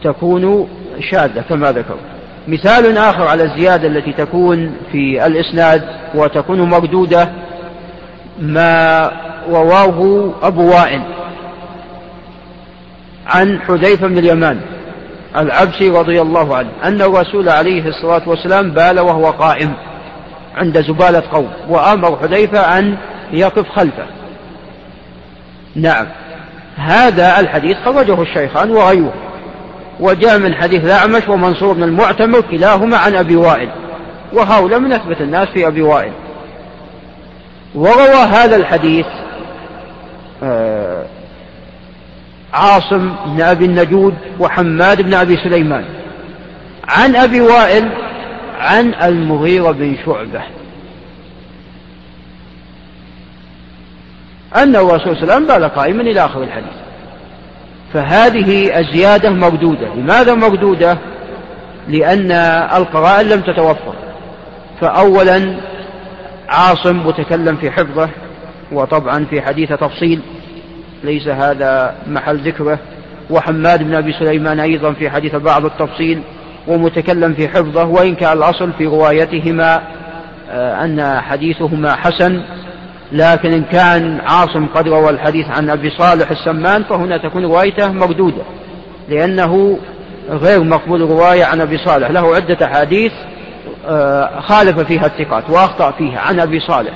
[0.01, 0.69] وتكون
[1.11, 1.95] شاذة كما ذكر
[2.47, 5.83] مثال آخر على الزيادة التي تكون في الإسناد
[6.15, 7.29] وتكون مردودة
[8.39, 9.11] ما
[9.49, 11.01] رواه أبو وائل
[13.27, 14.61] عن حذيفة بن اليمان
[15.37, 19.73] العبسي رضي الله عنه أن الرسول عليه الصلاة والسلام بال وهو قائم
[20.55, 22.97] عند زبالة قوم وأمر حذيفة أن
[23.33, 24.05] يقف خلفه.
[25.75, 26.07] نعم.
[26.75, 29.13] هذا الحديث خرجه الشيخان وغيره.
[29.99, 33.69] وجاء من حديث الأعمش ومنصور بن المعتمر كلاهما عن أبي وائل.
[34.33, 36.11] وهؤلاء من أثبت الناس في أبي وائل.
[37.75, 39.05] وروى هذا الحديث
[40.43, 41.05] آه،
[42.53, 45.85] عاصم بن أبي النجود وحماد بن أبي سليمان.
[46.87, 47.89] عن أبي وائل
[48.59, 50.41] عن المغيرة بن شعبة.
[54.55, 56.73] أن الرسول صلى الله عليه وسلم بال قائما إلى آخر الحديث.
[57.93, 59.87] فهذه الزيادة مردودة.
[59.95, 60.97] لماذا مردودة؟
[61.87, 62.31] لأن
[62.77, 63.93] القرائن لم تتوفر.
[64.81, 65.55] فأولا
[66.49, 68.09] عاصم متكلم في حفظه
[68.71, 70.21] وطبعا في حديث تفصيل
[71.03, 72.79] ليس هذا محل ذكره.
[73.29, 76.21] وحماد بن أبي سليمان أيضا في حديث بعض التفصيل
[76.67, 77.85] ومتكلم في حفظه.
[77.85, 79.81] وإن كان الأصل في روايتهما
[80.53, 82.41] آه، أن حديثهما حسن
[83.11, 88.43] لكن إن كان عاصم قد روى الحديث عن أبي صالح السمان فهنا تكون روايته مردودة
[89.09, 89.79] لأنه
[90.29, 92.11] غير مقبول رواية عن أبي صالح.
[92.11, 93.11] له عدة أحاديث
[93.87, 96.93] آه، خالف فيها الثقات وأخطأ فيها عن أبي صالح.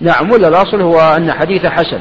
[0.00, 2.00] نعم ولا الأصل هو أن حديث حسن.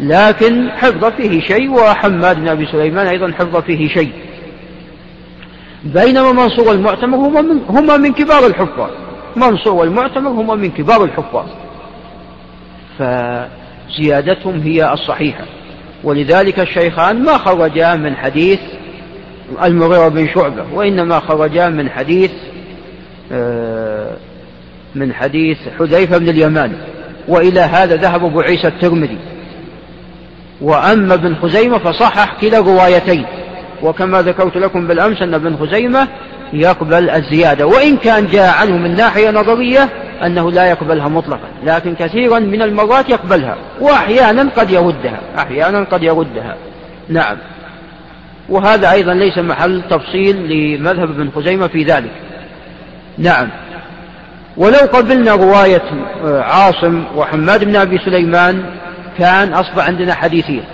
[0.00, 4.12] لكن حفظ فيه شيء وحماد بن أبي سليمان أيضا حفظ فيه شيء.
[5.84, 8.90] بينما منصور والمعتمر هما من, هما من كبار الحفاظ.
[9.36, 11.46] منصور والمعتمر هما من كبار الحفاظ.
[12.98, 15.44] فزيادتهم هي الصحيحة.
[16.04, 18.60] ولذلك الشيخان ما خرجا من حديث
[19.64, 22.30] المغيرة بن شعبة وإنما خرجا من حديث
[23.32, 24.10] آه،
[24.94, 26.72] من حديث حذيفة بن اليمان
[27.28, 29.18] وإلى هذا ذهب أبو عيسى الترمذي.
[30.60, 33.26] وأما ابن خزيمة فصحح كلا روايتين.
[33.82, 36.08] وكما ذكرت لكم بالأمس أن ابن خزيمة
[36.52, 37.66] يقبل الزيادة.
[37.66, 39.88] وإن كان جاء عنه من ناحية نظرية
[40.26, 46.56] أنه لا يقبلها مطلقا لكن كثيرا من المرات يقبلها وأحيانا قد يردها أحيانا قد يردها.
[47.08, 47.36] نعم.
[48.48, 52.10] وهذا أيضا ليس محل تفصيل لمذهب ابن خزيمة في ذلك.
[53.18, 53.48] نعم.
[54.56, 55.82] ولو قبلنا رواية
[56.24, 58.64] آه، عاصم وحماد بن أبي سليمان
[59.18, 60.64] كان أصبح عندنا حديثين.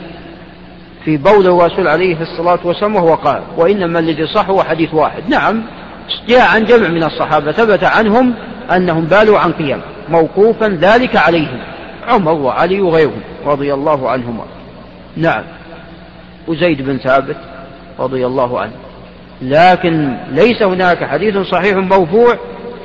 [1.04, 5.28] في بول الرسول عليه الصلاة والسلام وهو قال وإنما الذي صح هو حديث واحد.
[5.28, 5.62] نعم
[6.28, 8.34] جاء عن جمع من الصحابة ثبت عنهم
[8.76, 11.58] أنهم بالوا عن قيام موقوفا ذلك عليهم
[12.08, 14.44] عمر وعلي وغيرهم رضي الله عنهما.
[15.16, 15.42] نعم
[16.48, 17.36] وزيد بن ثابت
[17.98, 18.72] رضي الله عنه.
[19.42, 22.36] لكن ليس هناك حديث صحيح مرفوع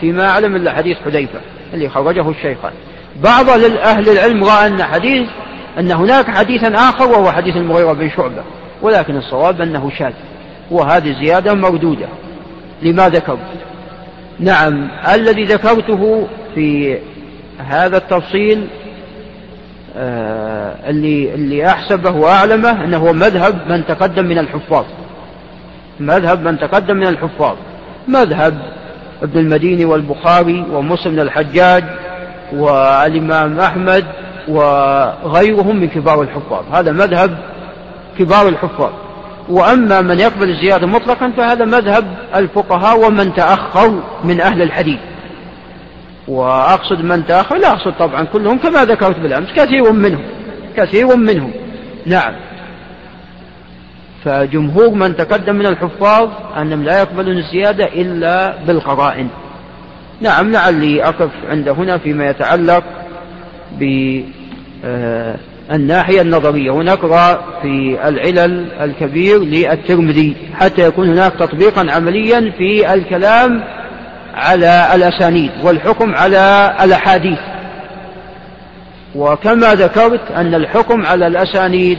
[0.01, 1.39] فيما أعلم إلا حديث حذيفة
[1.73, 2.71] اللي خرجه الشيخان.
[3.23, 5.27] بعض أهل العلم رأى أن حديث
[5.79, 8.43] أن هناك حديثا آخر وهو حديث المغيرة بن شعبة
[8.81, 10.13] ولكن الصواب أنه شاذ
[10.71, 12.07] وهذه زيادة مردودة
[12.81, 13.37] لما ذكرت؟
[14.39, 16.97] نعم الذي ذكرته في
[17.69, 18.67] هذا التفصيل
[19.97, 24.85] آه اللي اللي أحسبه وأعلمه أنه هو مذهب من تقدم من الحفاظ.
[25.99, 27.55] مذهب من تقدم من الحفاظ.
[28.07, 28.57] مذهب
[29.23, 31.83] ابن المديني والبخاري ومسلم الحجاج
[32.53, 34.05] والإمام أحمد
[34.47, 36.63] وغيرهم من كبار الحفاظ.
[36.73, 37.37] هذا مذهب
[38.19, 38.91] كبار الحفاظ.
[39.49, 42.05] وأما من يقبل الزيادة مطلقا فهذا مذهب
[42.35, 44.99] الفقهاء ومن تأخر من أهل الحديث.
[46.27, 50.23] وأقصد من تأخر لا أقصد طبعا كلهم كما ذكرت بالأمس كثير منهم
[50.77, 51.51] كثير منهم.
[52.05, 52.33] نعم.
[54.25, 59.27] فجمهور من تقدم من الحفاظ أنهم لا يقبلون الزيادة إلا بالقرائن.
[60.21, 62.83] نعم لعلي أقف عند هنا فيما يتعلق
[64.83, 66.71] بالناحية النظرية.
[66.71, 73.63] ونقرأ في العلل الكبير للترمذي حتى يكون هناك تطبيقا عمليا في الكلام
[74.35, 77.39] على الأسانيد والحكم على الأحاديث.
[79.15, 81.97] وكما ذكرت أن الحكم على الأسانيد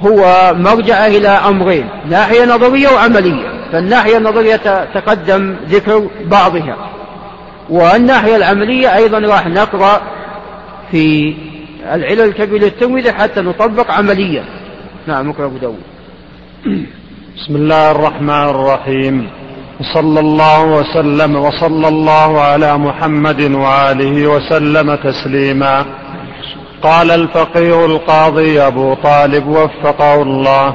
[0.00, 3.54] هو مرجع إلى أمرين ناحية نظرية وعملية.
[3.72, 4.56] فالناحية النظرية
[4.94, 6.76] تقدم ذكر بعضها.
[7.70, 10.02] والناحية العملية أيضا راح نقرأ
[10.90, 11.34] في
[11.94, 14.44] العلل الكبير للترمذي حتى نطبق عمليا.
[15.06, 15.82] نعم اقرأ أبو داود.
[17.36, 19.30] بسم الله الرحمن الرحيم.
[19.94, 25.84] صلى الله وسلم وصلى الله على محمد وآله وسلم تسليما.
[26.82, 30.74] قال الفقيه القاضي أبو طالب وفقه الله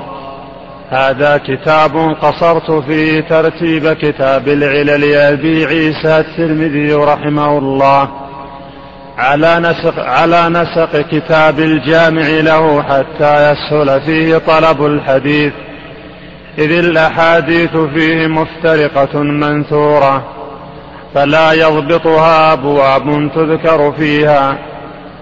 [0.90, 5.04] هذا كتاب قصرت فيه ترتيب كتاب العلل.
[5.14, 8.29] أبي عيسى الترمذي رحمه الله.
[9.20, 15.54] على نسق, على نسق كتاب الجامع له حتى يسهل فيه طلب الحديث.
[16.58, 20.24] إذ الأحاديث فيه مفترقة منثورة
[21.16, 24.58] فلا يضبطها أبواب تذكر فيها.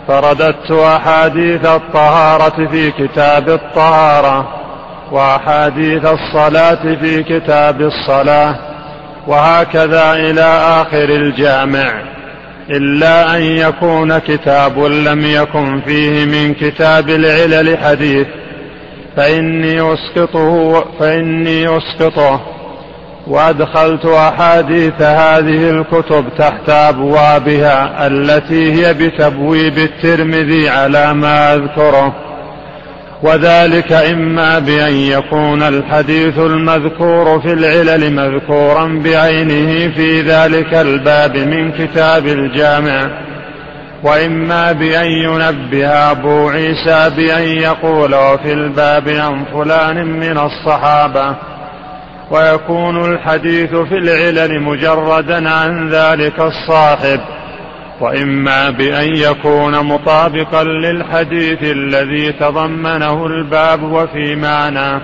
[0.08, 4.48] فرددت أحاديث الطهارة في كتاب الطهارة
[5.12, 8.56] وأحاديث الصلاة في كتاب الصلاة
[9.28, 12.16] وهكذا إلى آخر الجامع.
[12.69, 18.27] إلا أن يكون كتاب لم يكن فيه من كتاب العلل حديث.
[19.17, 22.41] فإني أسقطه فإني أسقطه.
[23.27, 32.15] وأدخلت أحاديث هذه الكتب تحت أبوابها التي هي بتبويب الترمذي على ما أذكره.
[33.23, 42.27] وذلك إما بأن يكون الحديث المذكور في العلل مذكورا بعينه في ذلك الباب من كتاب
[42.27, 43.10] الجامع
[44.03, 51.36] وإما بأن ينبه أبو عيسى بأن يقول وفي الباب عن فلان من الصحابة
[52.32, 57.19] ويكون الحديث في العلل مجردا عن ذلك الصاحب.
[58.00, 65.02] وإما بأن يكون مطابقا للحديث الذي تضمنه الباب وفي معناه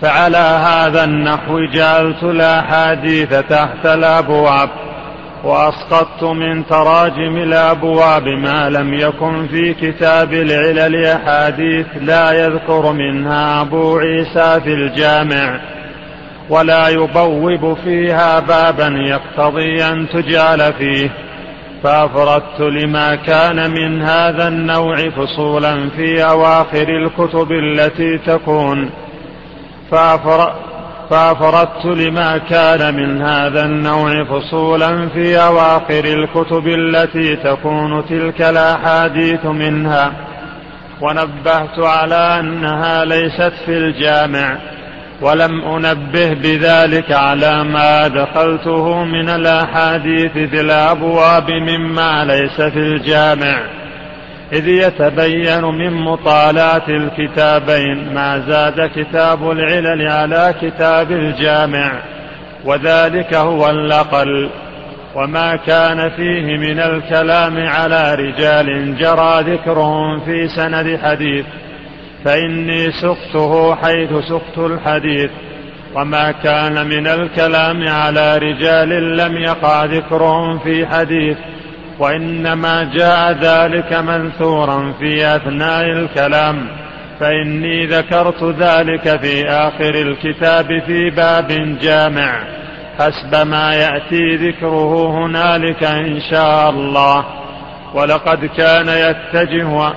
[0.00, 4.70] فعلى هذا النحو جعلت الاحاديث تحت الأبواب
[5.44, 13.98] وأسقطت من تراجم الأبواب ما لم يكن في كتاب العلل أحاديث لا يذكر منها أبو
[13.98, 15.60] عيسى في الجامع.
[16.52, 21.10] ولا يبوب فيها بابا يقتضي أن تجعل فيه.
[21.82, 28.90] فأفردت لما كان من هذا النوع فصولا في أواخر الكتب التي تكون.
[31.10, 40.12] فأفردت لما كان من هذا النوع فصولا في أواخر الكتب التي تكون تلك الأحاديث منها.
[41.00, 44.56] ونبهت على أنها ليست في الجامع.
[45.22, 53.62] ولم أنبه بذلك على ما دخلته من الأحاديث في الأبواب مما ليس في الجامع.
[54.52, 62.02] إذ يتبين من مطالعة الكتابين ما زاد كتاب العلل على كتاب الجامع
[62.64, 64.50] وذلك هو الأقل.
[65.14, 71.44] وما كان فيه من الكلام على رجال جرى ذكرهم في سند حديث
[72.24, 75.30] فإني سقته حيث سقت الحديث
[75.94, 81.36] وما كان من الكلام على رجال لم يقع ذكرهم في حديث
[81.98, 86.68] وإنما جاء ذلك منثورا في أثناء الكلام
[87.20, 92.44] فإني ذكرت ذلك في آخر الكتاب في باب جامع.
[92.98, 97.24] حسب ما يأتي ذكره هنالك إن شاء الله.
[97.94, 99.92] ولقد كان يتجه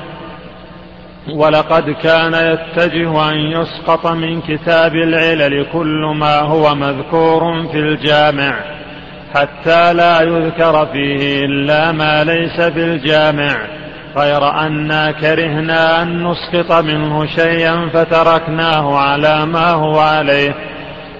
[1.33, 8.59] ولقد كان يتجه أن يسقط من كتاب العلل كل ما هو مذكور في الجامع
[9.35, 13.57] حتى لا يذكر فيه إلا ما ليس في الجامع
[14.17, 20.55] غير أنا كرهنا أن نسقط منه شيئا فتركناه على ما هو عليه.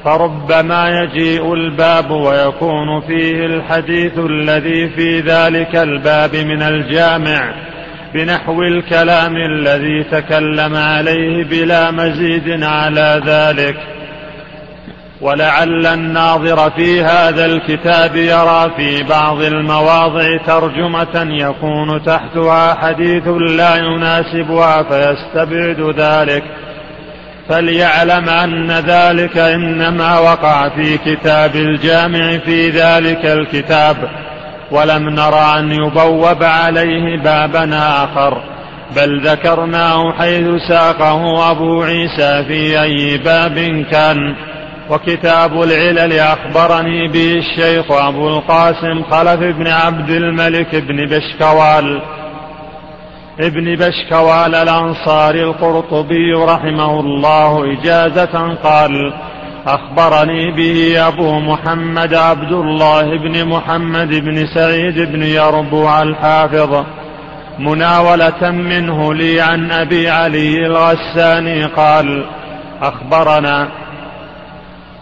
[0.03, 7.53] فربما يجيء الباب ويكون فيه الحديث الذي في ذلك الباب من الجامع.
[8.15, 13.75] بنحو الكلام الذي تكلم عليه بلا مزيد على ذلك.
[15.21, 24.83] ولعل الناظر في هذا الكتاب يرى في بعض المواضع ترجمة يكون تحتها حديث لا يناسبها
[24.83, 26.43] فيستبعد ذلك.
[27.49, 34.24] فليعلم أن ذلك إنما وقع في كتاب الجامع في ذلك الكتاب.
[34.71, 38.41] ولم نرى أن يبوب عليه بابا آخر.
[38.95, 44.35] بل ذكرناه حيث ساقه أبو عيسى في أي باب كان.
[44.89, 52.01] وكتاب العلل أخبرني به الشيخ أبو القاسم خلف بن عبد الملك بن بشكوال.
[53.39, 59.13] ابن بشكوال الأنصاري القرطبي رحمه الله إجازة قال
[59.67, 66.83] أخبرني به أبو محمد عبد الله بن محمد بن سعيد بن يربوع الحافظ
[67.59, 72.25] مناولة منه لي عن أبي علي الغساني قال
[72.81, 73.67] أخبرنا.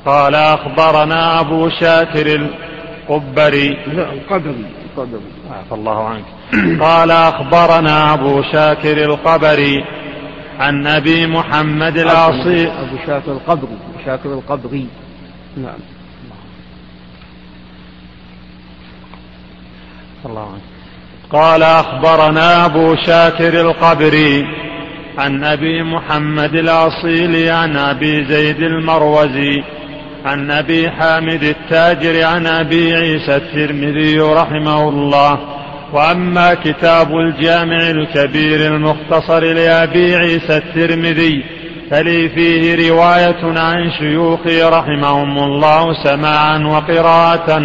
[0.05, 3.69] قال أخبرنا أبو شاكر القبري.
[3.69, 6.25] لا القدري القدري عفى الله عنك.
[6.81, 9.83] قال أخبرنا أبو شاكر القبري
[10.59, 13.73] عن أبي محمد العصي أبو شاكر القبري.
[13.73, 14.87] أبو شاكر القبري.
[15.57, 15.79] نعم.
[20.25, 20.57] الله
[21.31, 24.47] قال أخبرنا أبو شاكر القبري
[25.17, 29.63] عن أبي محمد الأصيل عن أبي زيد المروزي
[30.25, 35.39] عن أبي حامد التاجر عن أبي عيسى الترمذي رحمه الله
[35.93, 41.43] وأما كتاب الجامع الكبير المختصر لأبي عيسى الترمذي
[41.91, 47.61] فلي فيه رواية عن شيوخي رحمهم الله سماعا وقراءة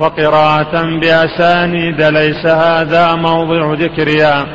[0.00, 4.46] وقراءة بأسانيد ليس هذا موضع ذكرها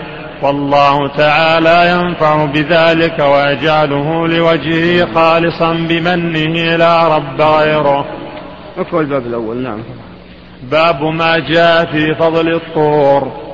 [0.41, 8.05] والله تعالى ينفع بذلك ويجعله لوجهه خالصا بمنه لا رب غيره.
[8.77, 9.79] اقرأ الباب الأول نعم.
[10.61, 13.51] باب ما جاء في فضل الطور.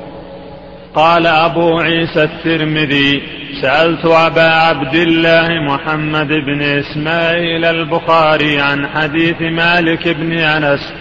[0.95, 3.21] قال أبو عيسى الترمذي
[3.61, 10.93] سألت أبا عبد الله محمد بن إسماعيل البخاري عن حديث مالك بن أنس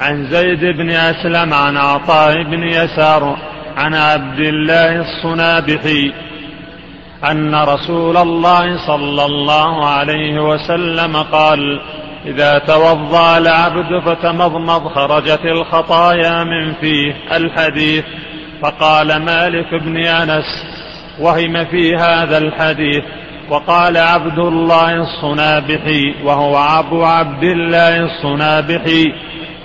[0.00, 3.36] عن زيد بن أسلم عن عطاء بن يسار
[3.76, 6.12] عن عبد الله الصنابحي
[7.30, 11.80] أن رسول الله صلى الله عليه وسلم قال
[12.26, 18.04] إذا توضأ العبد فتمضمض خرجت الخطايا من فيه الحديث.
[18.62, 20.44] فقال مالك بن أنس
[21.20, 23.04] وهم في هذا الحديث.
[23.50, 29.04] وقال عبد الله الصنابحي وهو أبو عبد الله الصنابحي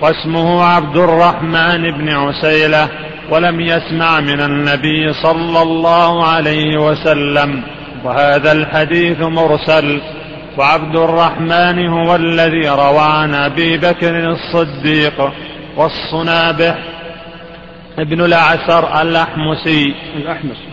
[0.00, 2.88] واسمه عبد الرحمن بن عسيلة
[3.30, 7.62] ولم يسمع من النبي صلى الله عليه وسلم.
[8.04, 10.00] وهذا الحديث مرسل.
[10.58, 15.32] وعبد الرحمن هو الذي روى عن أبي بكر الصديق
[15.76, 16.78] والصنابح
[17.98, 19.94] ابن الأعسر الأحمسي.
[20.16, 20.68] الأحمسي.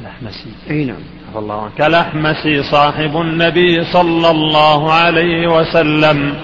[0.00, 0.50] الأحمسي.
[0.70, 0.96] أي نعم.
[1.36, 6.34] الله عنك الأحمسي صاحب النبي صلى الله عليه وسلم.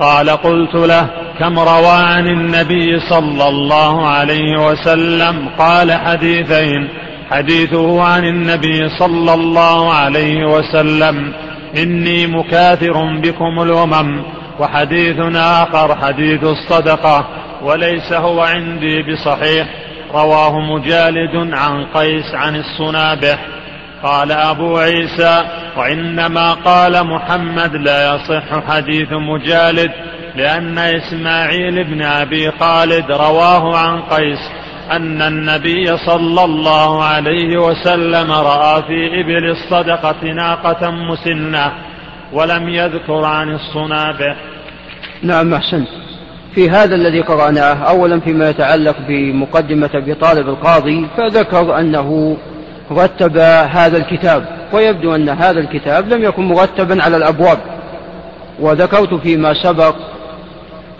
[0.00, 6.88] قال قلت له كم روى عن النبي صلى الله عليه وسلم؟ قال حديثين.
[7.30, 11.32] حديثه عن النبي صلى الله عليه وسلم.
[11.76, 14.22] إني مكاثر بكم الأمم
[14.60, 17.26] وحديث آخر حديث الصدقة
[17.62, 19.66] وليس هو عندي بصحيح.
[20.14, 23.38] رواه مجالد عن قيس عن الصنابح.
[24.02, 25.44] قال أبو عيسى
[25.76, 29.90] وإنما قال محمد لا يصح حديث مجالد
[30.36, 34.38] لأن إسماعيل بن أبي خالد رواه عن قيس
[34.90, 41.72] أن النبي صلى الله عليه وسلم رأى في إبل الصدقة ناقة مسنة
[42.32, 44.36] ولم يذكر عن الصنابح
[45.22, 45.88] نعم أحسنت.
[46.54, 52.36] في هذا الذي قرأناه أولا فيما يتعلق بمقدمة أبي طالب القاضي فذكر أنه
[52.92, 53.38] رتب
[53.70, 57.58] هذا الكتاب ويبدو أن هذا الكتاب لم يكن مرتبا على الأبواب.
[58.60, 59.94] وذكرت فيما سبق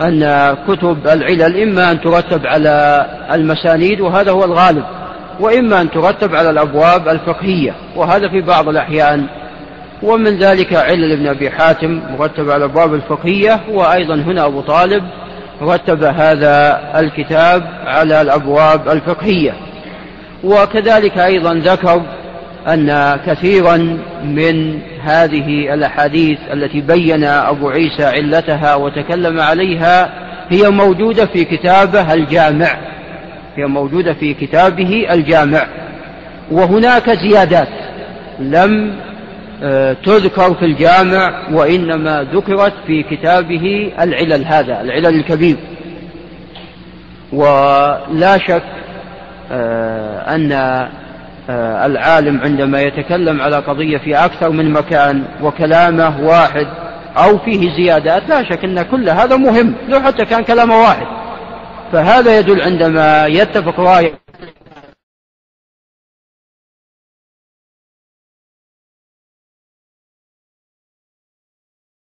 [0.01, 4.85] أن كتب العلل إما أن ترتب على المسانيد وهذا هو الغالب
[5.41, 9.27] وإما أن ترتب على الأبواب الفقهية وهذا في بعض الأحيان.
[10.03, 15.05] ومن ذلك علل ابن أبي حاتم مرتب على الأبواب الفقهية وأيضا هنا أبو طالب
[15.63, 19.55] رتب هذا الكتاب على الأبواب الفقهية.
[20.45, 22.03] وكذلك أيضا ذكر
[22.67, 23.77] أن كثيرا
[24.25, 30.11] من هذه الأحاديث التي بين أبو عيسى علتها وتكلم عليها
[30.49, 32.77] هي موجودة في كتابه الجامع
[33.57, 35.67] هي موجودة في كتابه الجامع.
[36.51, 37.69] وهناك زيادات
[38.39, 38.95] لم
[39.63, 45.57] آه، تذكر في الجامع وإنما ذكرت في كتابه العلل هذا العلل الكبير.
[47.33, 48.63] ولا شك
[49.53, 50.53] آه، أن
[51.87, 56.67] العالم عندما يتكلم على قضية في أكثر من مكان وكلامه واحد
[57.17, 61.07] أو فيه زيادات لا شك أن كل هذا مهم لو حتى كان كلامه واحد.
[61.93, 64.13] فهذا يدل عندما يتفق رأي